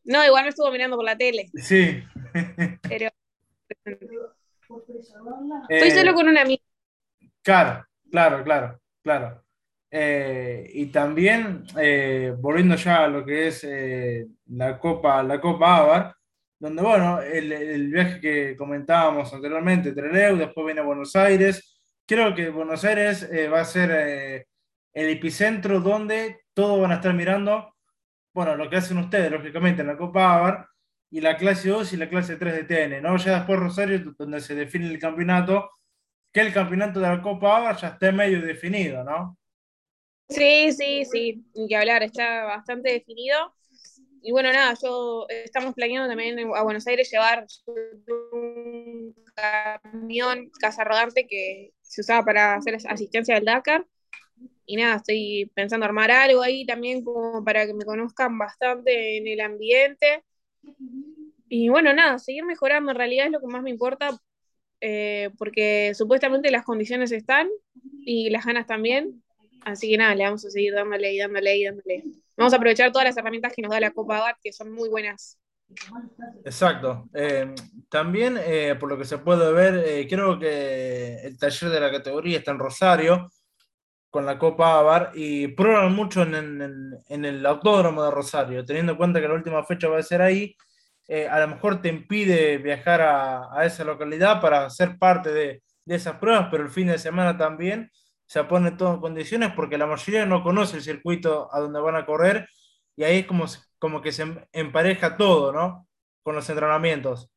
No, 0.04 0.24
igual 0.24 0.44
me 0.44 0.50
estuvo 0.50 0.70
mirando 0.70 0.96
por 0.96 1.04
la 1.04 1.16
tele. 1.16 1.50
Sí. 1.54 2.02
Pero. 2.88 3.10
Estoy 5.68 5.88
eh, 5.88 5.90
solo 5.90 6.14
con 6.14 6.28
una 6.28 6.42
amiga. 6.42 6.62
Claro, 7.42 7.86
claro, 8.10 8.42
claro, 8.44 8.80
claro. 9.02 9.44
Eh, 9.96 10.68
y 10.74 10.86
también, 10.86 11.62
eh, 11.80 12.34
volviendo 12.36 12.74
ya 12.74 13.04
a 13.04 13.08
lo 13.08 13.24
que 13.24 13.46
es 13.46 13.62
eh, 13.62 14.26
la 14.46 14.76
Copa, 14.76 15.22
la 15.22 15.40
Copa 15.40 15.76
Avar, 15.76 16.16
donde, 16.58 16.82
bueno, 16.82 17.22
el, 17.22 17.52
el, 17.52 17.92
viaje 17.92 18.20
que 18.20 18.56
comentábamos 18.56 19.32
anteriormente, 19.32 19.92
Trelew, 19.92 20.36
después 20.36 20.66
viene 20.66 20.80
Buenos 20.80 21.14
Aires. 21.14 21.80
Creo 22.04 22.34
que 22.34 22.48
Buenos 22.50 22.84
Aires 22.84 23.30
va 23.52 23.60
a 23.60 23.64
ser 23.64 24.46
el 24.92 25.08
epicentro 25.10 25.80
donde 25.80 26.40
todos 26.54 26.80
van 26.80 26.90
a 26.90 26.96
estar 26.96 27.14
mirando, 27.14 27.74
bueno, 28.32 28.56
lo 28.56 28.68
que 28.68 28.76
hacen 28.76 28.98
ustedes, 28.98 29.30
lógicamente, 29.30 29.82
en 29.82 29.88
la 29.88 29.96
Copa 29.96 30.34
Avar, 30.34 30.66
y 31.14 31.20
la 31.20 31.36
clase 31.36 31.68
2 31.68 31.92
y 31.92 31.96
la 31.96 32.08
clase 32.08 32.34
3 32.34 32.52
de 32.52 32.64
TN, 32.64 33.00
¿no? 33.00 33.16
Ya 33.18 33.36
después 33.36 33.60
Rosario, 33.60 34.00
donde 34.18 34.40
se 34.40 34.56
define 34.56 34.88
el 34.88 34.98
campeonato, 34.98 35.70
que 36.32 36.40
el 36.40 36.52
campeonato 36.52 36.98
de 36.98 37.06
la 37.06 37.22
Copa 37.22 37.56
Avar 37.56 37.76
ya 37.76 37.86
esté 37.90 38.10
medio 38.10 38.42
definido, 38.42 39.04
¿no? 39.04 39.38
Sí, 40.28 40.72
sí, 40.72 41.04
sí, 41.04 41.44
ni 41.54 41.68
que 41.68 41.76
hablar, 41.76 42.02
está 42.02 42.42
bastante 42.46 42.90
definido. 42.90 43.54
Y 44.22 44.32
bueno, 44.32 44.52
nada, 44.52 44.74
yo 44.82 45.26
estamos 45.28 45.72
planeando 45.74 46.08
también 46.08 46.36
a 46.52 46.64
Buenos 46.64 46.84
Aires 46.88 47.08
llevar 47.08 47.46
un 48.32 49.14
camión 49.36 50.50
Casa 50.58 50.82
Rodarte 50.82 51.28
que 51.28 51.74
se 51.80 52.00
usaba 52.00 52.24
para 52.24 52.54
hacer 52.56 52.76
asistencia 52.88 53.36
del 53.36 53.44
Dakar. 53.44 53.86
Y 54.66 54.74
nada, 54.74 54.96
estoy 54.96 55.48
pensando 55.54 55.86
armar 55.86 56.10
algo 56.10 56.42
ahí 56.42 56.66
también 56.66 57.04
como 57.04 57.44
para 57.44 57.66
que 57.66 57.74
me 57.74 57.84
conozcan 57.84 58.36
bastante 58.36 59.18
en 59.18 59.28
el 59.28 59.40
ambiente. 59.40 60.24
Y 61.48 61.68
bueno, 61.68 61.92
nada, 61.92 62.18
seguir 62.18 62.44
mejorando 62.44 62.90
en 62.90 62.96
realidad 62.96 63.26
es 63.26 63.32
lo 63.32 63.40
que 63.40 63.46
más 63.46 63.62
me 63.62 63.70
importa, 63.70 64.10
eh, 64.80 65.30
porque 65.38 65.92
supuestamente 65.94 66.50
las 66.50 66.64
condiciones 66.64 67.12
están 67.12 67.48
y 68.00 68.30
las 68.30 68.44
ganas 68.44 68.66
también. 68.66 69.22
Así 69.62 69.90
que 69.90 69.96
nada, 69.96 70.14
le 70.14 70.24
vamos 70.24 70.44
a 70.44 70.50
seguir 70.50 70.74
dándole 70.74 71.12
y 71.14 71.18
dándole 71.18 71.56
y 71.56 71.64
dándole. 71.64 72.04
Vamos 72.36 72.52
a 72.52 72.56
aprovechar 72.56 72.92
todas 72.92 73.06
las 73.06 73.16
herramientas 73.16 73.52
que 73.54 73.62
nos 73.62 73.70
da 73.70 73.80
la 73.80 73.92
Copa 73.92 74.18
ABAT, 74.18 74.36
que 74.42 74.52
son 74.52 74.72
muy 74.72 74.88
buenas. 74.88 75.38
Exacto. 76.44 77.08
Eh, 77.14 77.54
también, 77.88 78.38
eh, 78.38 78.76
por 78.78 78.90
lo 78.90 78.98
que 78.98 79.04
se 79.04 79.18
puede 79.18 79.52
ver, 79.52 80.06
creo 80.08 80.38
que 80.38 81.20
el 81.22 81.38
taller 81.38 81.70
de 81.70 81.80
la 81.80 81.90
categoría 81.90 82.38
está 82.38 82.50
en 82.50 82.58
Rosario 82.58 83.30
con 84.14 84.26
la 84.26 84.38
Copa 84.38 84.78
ABAR 84.78 85.10
y 85.16 85.48
prueban 85.48 85.92
mucho 85.92 86.22
en, 86.22 87.02
en, 87.08 87.24
el 87.24 87.44
autódromo 87.44 88.04
de 88.04 88.12
Rosario, 88.12 88.64
teniendo 88.64 88.92
en 88.92 88.98
cuenta 88.98 89.20
que 89.20 89.26
la 89.26 89.34
última 89.34 89.64
fecha 89.64 89.88
va 89.88 89.98
a 89.98 90.04
ser 90.04 90.22
ahí. 90.22 90.54
a 91.28 91.40
lo 91.40 91.48
mejor 91.48 91.82
te 91.82 91.88
impide 91.88 92.58
viajar 92.58 93.00
a, 93.00 93.48
a, 93.52 93.66
esa 93.66 93.82
localidad 93.82 94.40
para 94.40 94.70
ser 94.70 94.98
parte 94.98 95.32
de, 95.32 95.64
de 95.84 95.94
esas 95.96 96.18
pruebas, 96.18 96.46
pero 96.48 96.62
el 96.62 96.70
fin 96.70 96.86
de 96.86 96.98
semana 96.98 97.36
también 97.36 97.90
se 98.24 98.44
pone 98.44 98.70
todo 98.70 98.94
en 98.94 99.00
condiciones 99.00 99.50
porque 99.56 99.78
la 99.78 99.86
mayoría 99.86 100.24
no 100.26 100.44
conoce 100.44 100.76
el 100.76 100.84
circuito 100.84 101.52
a 101.52 101.58
donde 101.58 101.80
van 101.80 101.96
a 101.96 102.06
correr 102.06 102.46
y 102.94 103.02
ahí 103.02 103.18
es 103.18 103.26
como, 103.26 103.46
como 103.80 104.00
que 104.00 104.12
se 104.12 104.24
empareja 104.52 105.16
todo, 105.16 105.52
¿no? 105.52 105.88
Con 106.22 106.36
los 106.36 106.48
entrenamientos. 106.48 107.28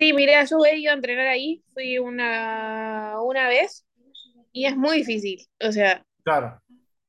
Sí, 0.00 0.12
mira, 0.12 0.44
yo 0.44 0.56
he 0.66 0.76
ido 0.76 0.90
a 0.90 0.96
entrenar 0.96 1.28
ahí, 1.28 1.62
fui 1.72 1.98
una, 1.98 3.14
una 3.22 3.46
vez 3.46 3.86
y 4.54 4.66
es 4.66 4.76
muy 4.76 4.98
difícil, 4.98 5.44
o 5.60 5.72
sea, 5.72 6.06
claro. 6.22 6.62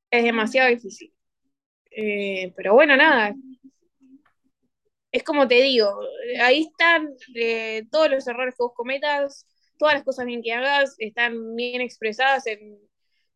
es 0.10 0.24
demasiado 0.24 0.68
difícil. 0.68 1.14
Eh, 1.92 2.52
pero 2.58 2.74
bueno, 2.74 2.98
nada, 2.98 3.36
es 5.12 5.24
como 5.24 5.48
te 5.48 5.62
digo, 5.62 6.02
ahí 6.42 6.64
están 6.64 7.08
eh, 7.36 7.84
todos 7.92 8.10
los 8.10 8.28
errores 8.28 8.56
que 8.56 8.64
vos 8.64 8.74
cometas, 8.76 9.48
todas 9.78 9.94
las 9.94 10.04
cosas 10.04 10.26
bien 10.26 10.42
que 10.42 10.54
hagas 10.54 10.96
están 10.98 11.56
bien 11.56 11.82
expresadas 11.82 12.48
en, 12.48 12.80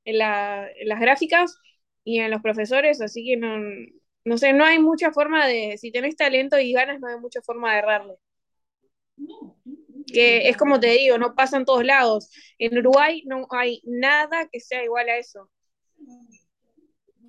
en, 0.06 0.18
las 0.18 1.00
gráficas 1.00 1.56
y 2.04 2.20
en 2.20 2.32
los 2.32 2.42
profesores, 2.42 3.02
así 3.02 3.24
que 3.24 3.38
no, 3.38 3.60
no 4.26 4.38
sé, 4.40 4.54
no 4.54 4.66
hay 4.66 4.80
mucha 4.80 5.12
forma 5.12 5.48
de, 5.48 5.78
si 5.78 5.92
tenés 5.92 6.16
talento 6.16 6.58
y 6.60 6.74
ganas, 6.74 7.00
no 7.00 7.08
hay 7.10 7.20
mucha 7.20 7.42
forma 7.44 7.74
de 7.74 7.80
errarle. 7.80 8.16
Que 10.12 10.50
es 10.50 10.58
como 10.58 10.80
te 10.80 10.88
digo, 10.88 11.18
no 11.18 11.36
pasa 11.36 11.58
en 11.58 11.66
todos 11.66 11.86
lados. 11.86 12.30
En 12.58 12.78
Uruguay 12.78 13.24
no 13.26 13.48
hay 13.52 13.82
nada 13.86 14.48
que 14.52 14.60
sea 14.60 14.84
igual 14.84 15.10
a 15.10 15.18
eso. 15.18 15.50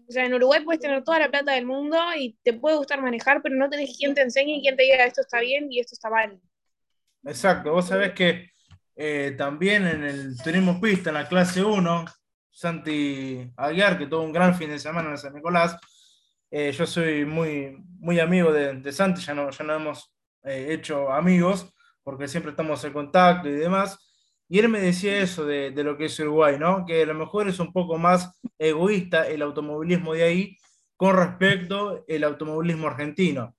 O 0.09 0.13
sea, 0.13 0.25
en 0.25 0.35
Uruguay 0.35 0.65
puedes 0.65 0.81
tener 0.81 1.05
toda 1.05 1.21
la 1.21 1.31
plata 1.31 1.53
del 1.53 1.67
mundo 1.67 1.97
y 2.19 2.37
te 2.43 2.53
puede 2.53 2.77
gustar 2.77 3.01
manejar, 3.01 3.43
pero 3.43 3.55
no 3.55 3.71
tenés 3.71 3.97
quien 3.97 4.13
te 4.13 4.23
enseñe 4.23 4.57
y 4.57 4.63
quien 4.63 4.77
te 4.77 4.83
diga 4.83 5.05
esto 5.05 5.21
está 5.21 5.41
bien 5.41 5.71
y 5.71 5.79
esto 5.79 5.95
está 5.95 6.11
mal. 6.11 6.41
Exacto, 7.25 7.73
vos 7.73 7.87
sabés 7.87 8.13
que 8.13 8.51
eh, 8.97 9.35
también 9.39 9.87
en 9.87 10.05
el 10.05 10.37
turismo 10.43 10.81
pista, 10.81 11.11
en 11.11 11.15
la 11.15 11.29
clase 11.29 11.63
1, 11.63 12.05
Santi 12.51 13.53
Aguiar, 13.57 13.99
que 13.99 14.07
tuvo 14.07 14.23
un 14.23 14.33
gran 14.33 14.55
fin 14.55 14.71
de 14.71 14.79
semana 14.79 15.11
en 15.11 15.19
San 15.19 15.35
Nicolás, 15.35 15.77
eh, 16.51 16.73
yo 16.73 16.87
soy 16.87 17.25
muy, 17.25 17.77
muy 18.01 18.19
amigo 18.19 18.53
de, 18.53 18.93
Santi, 18.93 19.21
ya 19.23 19.33
no, 19.33 19.51
ya 19.51 19.65
no 19.65 19.75
hemos 19.75 20.13
eh, 20.43 20.69
hecho 20.71 21.13
amigos, 21.13 21.73
porque 22.03 22.29
siempre 22.29 22.51
estamos 22.51 22.83
en 22.85 22.93
contacto 22.93 23.49
y 23.49 23.53
demás. 23.53 23.99
Y 24.49 24.59
él 24.59 24.69
me 24.69 24.81
decía 24.81 25.19
eso 25.19 25.45
de, 25.45 25.71
de, 25.71 25.85
lo 25.85 25.97
que 25.97 26.07
es 26.07 26.19
Uruguay, 26.19 26.57
¿no? 26.59 26.85
Que 26.85 27.03
a 27.03 27.07
lo 27.07 27.15
mejor 27.15 27.49
es 27.49 27.61
un 27.61 27.73
poco 27.73 27.99
más 27.99 28.41
egoísta 28.59 29.29
el 29.29 29.43
automovilismo 29.43 30.15
de 30.15 30.25
ahí 30.25 30.57
con 30.97 31.17
respecto 31.17 32.05
al 32.09 32.25
automovilismo 32.25 32.89
argentino. 32.89 33.57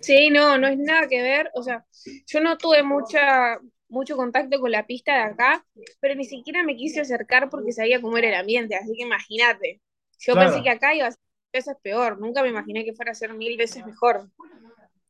Sí, 0.00 0.30
no, 0.30 0.58
no 0.58 0.68
es 0.68 0.78
nada 0.78 1.08
que 1.08 1.22
ver. 1.22 1.50
O 1.54 1.62
sea, 1.62 1.84
yo 2.26 2.40
no 2.40 2.56
tuve 2.56 2.82
mucha, 2.82 3.58
mucho 3.88 4.16
contacto 4.16 4.60
con 4.60 4.70
la 4.70 4.86
pista 4.86 5.14
de 5.14 5.22
acá, 5.22 5.66
pero 6.00 6.14
ni 6.14 6.24
siquiera 6.24 6.62
me 6.62 6.76
quise 6.76 7.00
acercar 7.00 7.50
porque 7.50 7.72
sabía 7.72 8.00
cómo 8.00 8.16
era 8.16 8.28
el 8.28 8.34
ambiente, 8.34 8.76
así 8.76 8.92
que 8.96 9.02
imagínate. 9.02 9.80
Yo 10.18 10.34
pensé 10.34 10.62
que 10.62 10.70
acá 10.70 10.94
iba 10.94 11.06
a 11.06 11.10
ser 11.10 11.20
veces 11.52 11.76
peor, 11.82 12.20
nunca 12.20 12.42
me 12.42 12.48
imaginé 12.48 12.84
que 12.84 12.94
fuera 12.94 13.12
a 13.12 13.14
ser 13.14 13.32
mil 13.32 13.56
veces 13.56 13.86
mejor. 13.86 14.28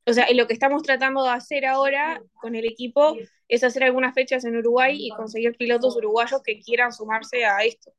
O 0.06 0.12
sea, 0.12 0.26
lo 0.34 0.46
que 0.46 0.52
estamos 0.52 0.82
tratando 0.82 1.22
de 1.22 1.30
hacer 1.30 1.64
ahora 1.64 2.22
con 2.34 2.54
el 2.54 2.66
equipo 2.66 3.16
es 3.48 3.64
hacer 3.64 3.84
algunas 3.84 4.14
fechas 4.14 4.44
en 4.44 4.56
Uruguay 4.56 4.96
y 4.98 5.10
conseguir 5.10 5.56
pilotos 5.56 5.96
uruguayos 5.96 6.42
que 6.42 6.60
quieran 6.60 6.92
sumarse 6.92 7.44
a 7.44 7.64
esto. 7.64 7.92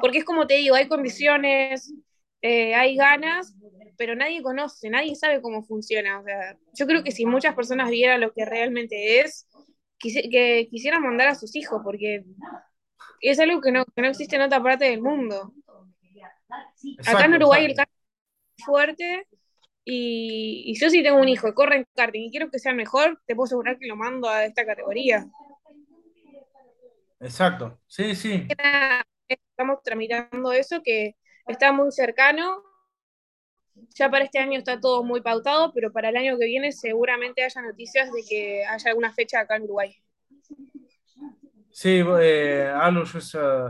Porque 0.00 0.18
es 0.18 0.24
como 0.24 0.46
te 0.46 0.54
digo, 0.54 0.74
hay 0.74 0.88
condiciones, 0.88 1.94
eh, 2.42 2.74
hay 2.74 2.96
ganas, 2.96 3.54
pero 3.96 4.14
nadie 4.14 4.42
conoce, 4.42 4.90
nadie 4.90 5.14
sabe 5.14 5.40
cómo 5.40 5.62
funciona. 5.62 6.20
O 6.20 6.24
sea, 6.24 6.58
yo 6.74 6.86
creo 6.86 7.02
que 7.02 7.12
si 7.12 7.24
muchas 7.24 7.54
personas 7.54 7.88
vieran 7.88 8.20
lo 8.20 8.32
que 8.32 8.44
realmente 8.44 9.20
es, 9.20 9.48
que 9.98 10.68
quisieran 10.70 11.02
mandar 11.02 11.28
a 11.28 11.34
sus 11.34 11.56
hijos, 11.56 11.80
porque 11.82 12.24
es 13.20 13.40
algo 13.40 13.62
que 13.62 13.72
no, 13.72 13.84
que 13.86 14.02
no 14.02 14.08
existe 14.08 14.36
en 14.36 14.42
otra 14.42 14.62
parte 14.62 14.84
del 14.84 15.00
mundo. 15.00 15.54
Acá 17.06 17.24
en 17.24 17.34
Uruguay 17.34 17.64
el 17.64 17.74
karting 17.74 17.94
es 18.58 18.64
fuerte 18.64 19.26
y, 19.86 20.64
y, 20.66 20.78
yo 20.78 20.90
si 20.90 21.02
tengo 21.02 21.18
un 21.18 21.28
hijo 21.28 21.46
que 21.46 21.54
corre 21.54 21.76
en 21.76 21.86
karting 21.94 22.24
y 22.24 22.30
quiero 22.30 22.50
que 22.50 22.58
sea 22.58 22.74
mejor, 22.74 23.18
te 23.24 23.34
puedo 23.34 23.46
asegurar 23.46 23.78
que 23.78 23.86
lo 23.86 23.96
mando 23.96 24.28
a 24.28 24.44
esta 24.44 24.66
categoría. 24.66 25.26
Exacto, 27.20 27.78
sí, 27.86 28.14
sí. 28.14 28.46
Estamos 29.28 29.82
tramitando 29.82 30.52
eso 30.52 30.82
que 30.82 31.16
está 31.46 31.72
muy 31.72 31.90
cercano 31.90 32.62
ya 33.94 34.10
para 34.10 34.24
este 34.24 34.38
año 34.38 34.58
está 34.58 34.80
todo 34.80 35.02
muy 35.02 35.20
pautado, 35.20 35.72
pero 35.72 35.92
para 35.92 36.08
el 36.08 36.16
año 36.16 36.38
que 36.38 36.46
viene 36.46 36.72
seguramente 36.72 37.44
haya 37.44 37.62
noticias 37.62 38.10
de 38.12 38.22
que 38.28 38.64
haya 38.64 38.90
alguna 38.90 39.12
fecha 39.12 39.40
acá 39.40 39.56
en 39.56 39.64
Uruguay. 39.64 39.94
Sí, 41.70 42.02
eh, 42.20 42.72
algo 42.74 43.04
yo 43.04 43.18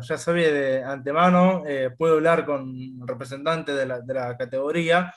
ya, 0.01 0.17
sabía 0.17 0.53
de 0.53 0.85
antemano, 0.85 1.65
eh, 1.67 1.91
puedo 1.97 2.15
hablar 2.15 2.47
con 2.47 2.73
representantes 3.05 3.75
de 3.75 3.87
la, 3.87 4.01
de 4.01 4.15
la, 4.15 4.37
categoría 4.37 5.13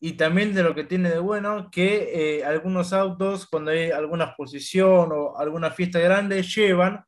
y 0.00 0.14
también 0.14 0.54
de 0.54 0.62
lo 0.62 0.74
que 0.74 0.84
tiene 0.84 1.10
de 1.10 1.18
bueno 1.18 1.70
que 1.70 2.38
eh, 2.38 2.44
algunos 2.44 2.94
autos 2.94 3.46
cuando 3.46 3.70
hay 3.70 3.90
alguna 3.90 4.24
exposición 4.24 5.10
o 5.12 5.36
alguna 5.36 5.70
fiesta 5.70 5.98
grande 5.98 6.42
llevan 6.42 7.04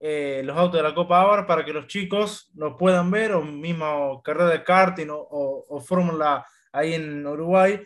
eh, 0.00 0.42
los 0.44 0.56
autos 0.56 0.78
de 0.78 0.82
la 0.82 0.94
Copa 0.94 1.20
Avar 1.20 1.46
para 1.46 1.64
que 1.64 1.72
los 1.72 1.86
chicos 1.86 2.50
nos 2.54 2.76
puedan 2.78 3.10
ver, 3.10 3.32
o 3.32 3.42
mismo 3.42 4.22
carrera 4.22 4.50
de 4.50 4.64
karting 4.64 5.08
o, 5.10 5.64
o, 5.68 5.80
fórmula 5.80 6.46
ahí 6.72 6.94
en 6.94 7.26
Uruguay, 7.26 7.80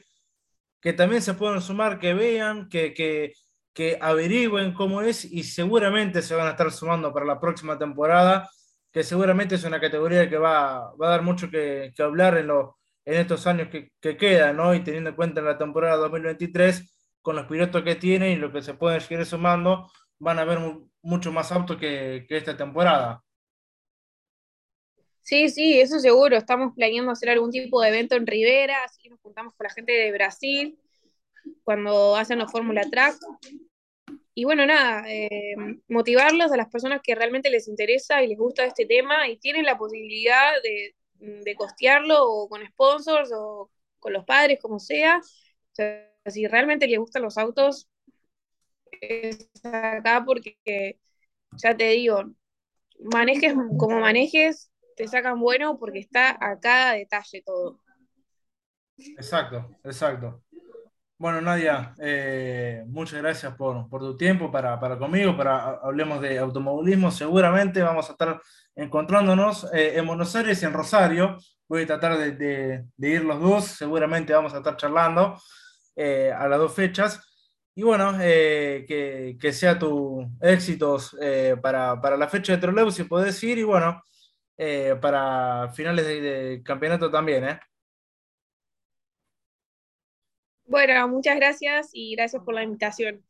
que 0.81 0.93
también 0.93 1.23
se 1.23 1.35
puedan 1.35 1.61
sumar, 1.61 2.01
que 2.01 2.15
vean, 2.15 2.69
que, 2.69 2.93
que, 2.93 3.35
que, 3.73 3.99
averigüen 4.01 4.73
cómo 4.75 5.03
es 5.03 5.25
y 5.25 5.45
seguramente 5.45 6.23
se 6.23 6.35
van 6.35 6.49
a 6.49 6.51
estar 6.51 6.73
sumando 6.73 7.13
para 7.13 7.27
la 7.27 7.39
próxima 7.39 7.79
temporada, 7.79 8.51
que 8.93 9.05
seguramente 9.05 9.55
es 9.55 9.65
una 9.65 9.81
categoría 9.81 10.29
que 10.29 10.39
va, 10.39 10.93
va 11.01 11.07
a 11.07 11.11
dar 11.11 11.23
mucho 11.23 11.49
que, 11.51 11.93
que 11.95 12.03
hablar 12.03 12.37
en, 12.39 12.49
lo, 12.49 12.78
en 13.09 13.15
estos 13.15 13.47
años 13.47 13.69
que, 13.69 13.91
que 14.03 14.19
quedan, 14.19 14.59
¿no? 14.59 14.75
Y 14.75 14.81
teniendo 14.81 15.09
en 15.11 15.17
cuenta 15.17 15.41
en 15.41 15.47
la 15.47 15.57
temporada 15.57 15.97
2023, 15.97 16.95
con 17.23 17.37
los 17.37 17.47
pilotos 17.47 17.83
que 17.83 17.95
tienen 17.95 18.33
y 18.33 18.37
lo 18.37 18.53
que 18.53 18.61
se 18.61 18.75
pueden 18.75 19.01
seguir 19.01 19.25
sumando, 19.25 19.91
van 20.19 20.39
a 20.39 20.45
ver 20.45 20.59
mucho 21.01 21.33
más 21.33 21.51
autos 21.51 21.79
que, 21.79 22.27
esta 22.29 22.55
temporada. 22.55 23.25
Sí, 25.23 25.49
sí, 25.49 25.81
eso 25.81 25.99
seguro. 26.01 26.37
Estamos 26.37 26.75
planeando 26.75 27.11
hacer 27.11 27.31
algún 27.31 27.51
tipo 27.51 27.81
de 27.81 27.89
evento 27.89 28.15
en 28.15 28.27
Rivera, 28.27 28.85
así 28.85 29.01
que 29.01 29.09
nos 29.09 29.21
juntamos 29.21 29.55
con 29.55 29.65
la 29.65 29.73
gente 29.73 29.93
de 29.93 30.13
Brasil 30.13 30.79
cuando 31.65 32.15
hacen 32.15 32.39
los 32.39 32.53
Fórmula 32.53 32.83
Track. 32.91 33.17
Y 34.35 34.45
bueno, 34.45 34.67
nada, 34.67 35.11
eh, 35.11 35.57
motivarlos 35.89 36.53
a 36.53 36.59
las 36.59 36.69
personas 36.69 37.01
que 37.03 37.15
realmente 37.15 37.49
les 37.49 37.69
interesa 37.69 38.23
y 38.23 38.29
les 38.29 38.39
gusta 38.39 38.67
este 38.67 38.85
tema 38.85 39.29
y 39.29 39.39
tienen 39.39 39.65
la 39.65 39.79
posibilidad 39.79 40.53
de, 40.63 40.95
de 41.19 41.55
costearlo 41.55 42.25
o 42.25 42.49
con 42.49 42.65
sponsors 42.67 43.31
o 43.35 43.71
con 43.99 44.13
los 44.13 44.25
padres, 44.25 44.59
como 44.61 44.79
sea. 44.79 45.19
O 45.19 45.75
sea, 45.75 46.11
si 46.27 46.47
realmente 46.47 46.87
les 46.87 46.99
gustan 46.99 47.23
los 47.23 47.39
autos, 47.39 47.89
es 49.01 49.51
acá 49.65 50.25
porque, 50.25 50.99
ya 51.57 51.77
te 51.77 51.91
digo, 51.91 52.25
manejes 53.01 53.55
como 53.79 54.01
manejes, 54.01 54.71
te 54.97 55.07
sacan 55.09 55.41
bueno 55.41 55.79
porque 55.79 56.01
está 56.01 56.37
a 56.41 56.59
cada 56.59 56.95
detalle 56.95 57.43
todo. 57.43 57.81
Exacto, 58.97 59.71
exacto. 59.85 60.43
Bueno, 61.21 61.41
Nadia, 61.41 61.97
eh, 61.99 62.85
muchas 62.87 63.21
gracias 63.21 63.53
por, 63.57 63.89
tu 63.91 64.17
tiempo 64.17 64.53
para, 64.53 64.79
conmigo, 64.99 65.37
para 65.37 65.81
hablemos 65.83 66.21
de 66.21 66.39
automovilismo. 66.39 67.11
Seguramente 67.11 67.83
vamos 67.83 68.09
a 68.09 68.13
estar 68.13 68.41
encontrándonos 68.77 69.65
eh, 69.75 69.95
en 69.99 70.07
Buenos 70.07 70.37
Aires 70.37 70.63
y 70.63 70.67
en 70.67 70.73
Rosario. 70.73 71.37
Voy 71.69 71.83
a 71.83 71.87
tratar 71.89 72.19
de, 72.19 72.85
ir 72.99 73.25
los 73.25 73.41
dos, 73.41 73.65
seguramente 73.65 74.33
vamos 74.33 74.55
a 74.55 74.59
estar 74.59 74.77
charlando 74.77 75.37
eh, 75.97 76.33
a 76.33 76.47
las 76.47 76.61
dos 76.61 76.73
fechas. 76.73 77.21
Y 77.75 77.83
bueno, 77.83 78.17
que, 78.17 79.51
sea 79.53 79.77
tu 79.77 80.25
éxitos 80.41 81.17
para, 81.61 82.17
la 82.17 82.29
fecha 82.29 82.53
de 82.53 82.59
Troleu, 82.59 82.93
si 82.93 83.03
podés 83.05 83.43
ir, 83.43 83.59
y 83.59 83.65
bueno, 83.65 84.01
para 85.01 85.73
finales 85.75 86.07
de, 86.07 86.21
de 86.21 86.63
campeonato 86.63 87.11
también, 87.11 87.45
¿eh? 87.45 87.61
Bueno, 90.69 91.09
muchas 91.09 91.35
gracias 91.37 91.91
y 91.93 92.15
gracias 92.15 92.43
por 92.45 92.55
la 92.55 92.63
invitación. 92.63 93.25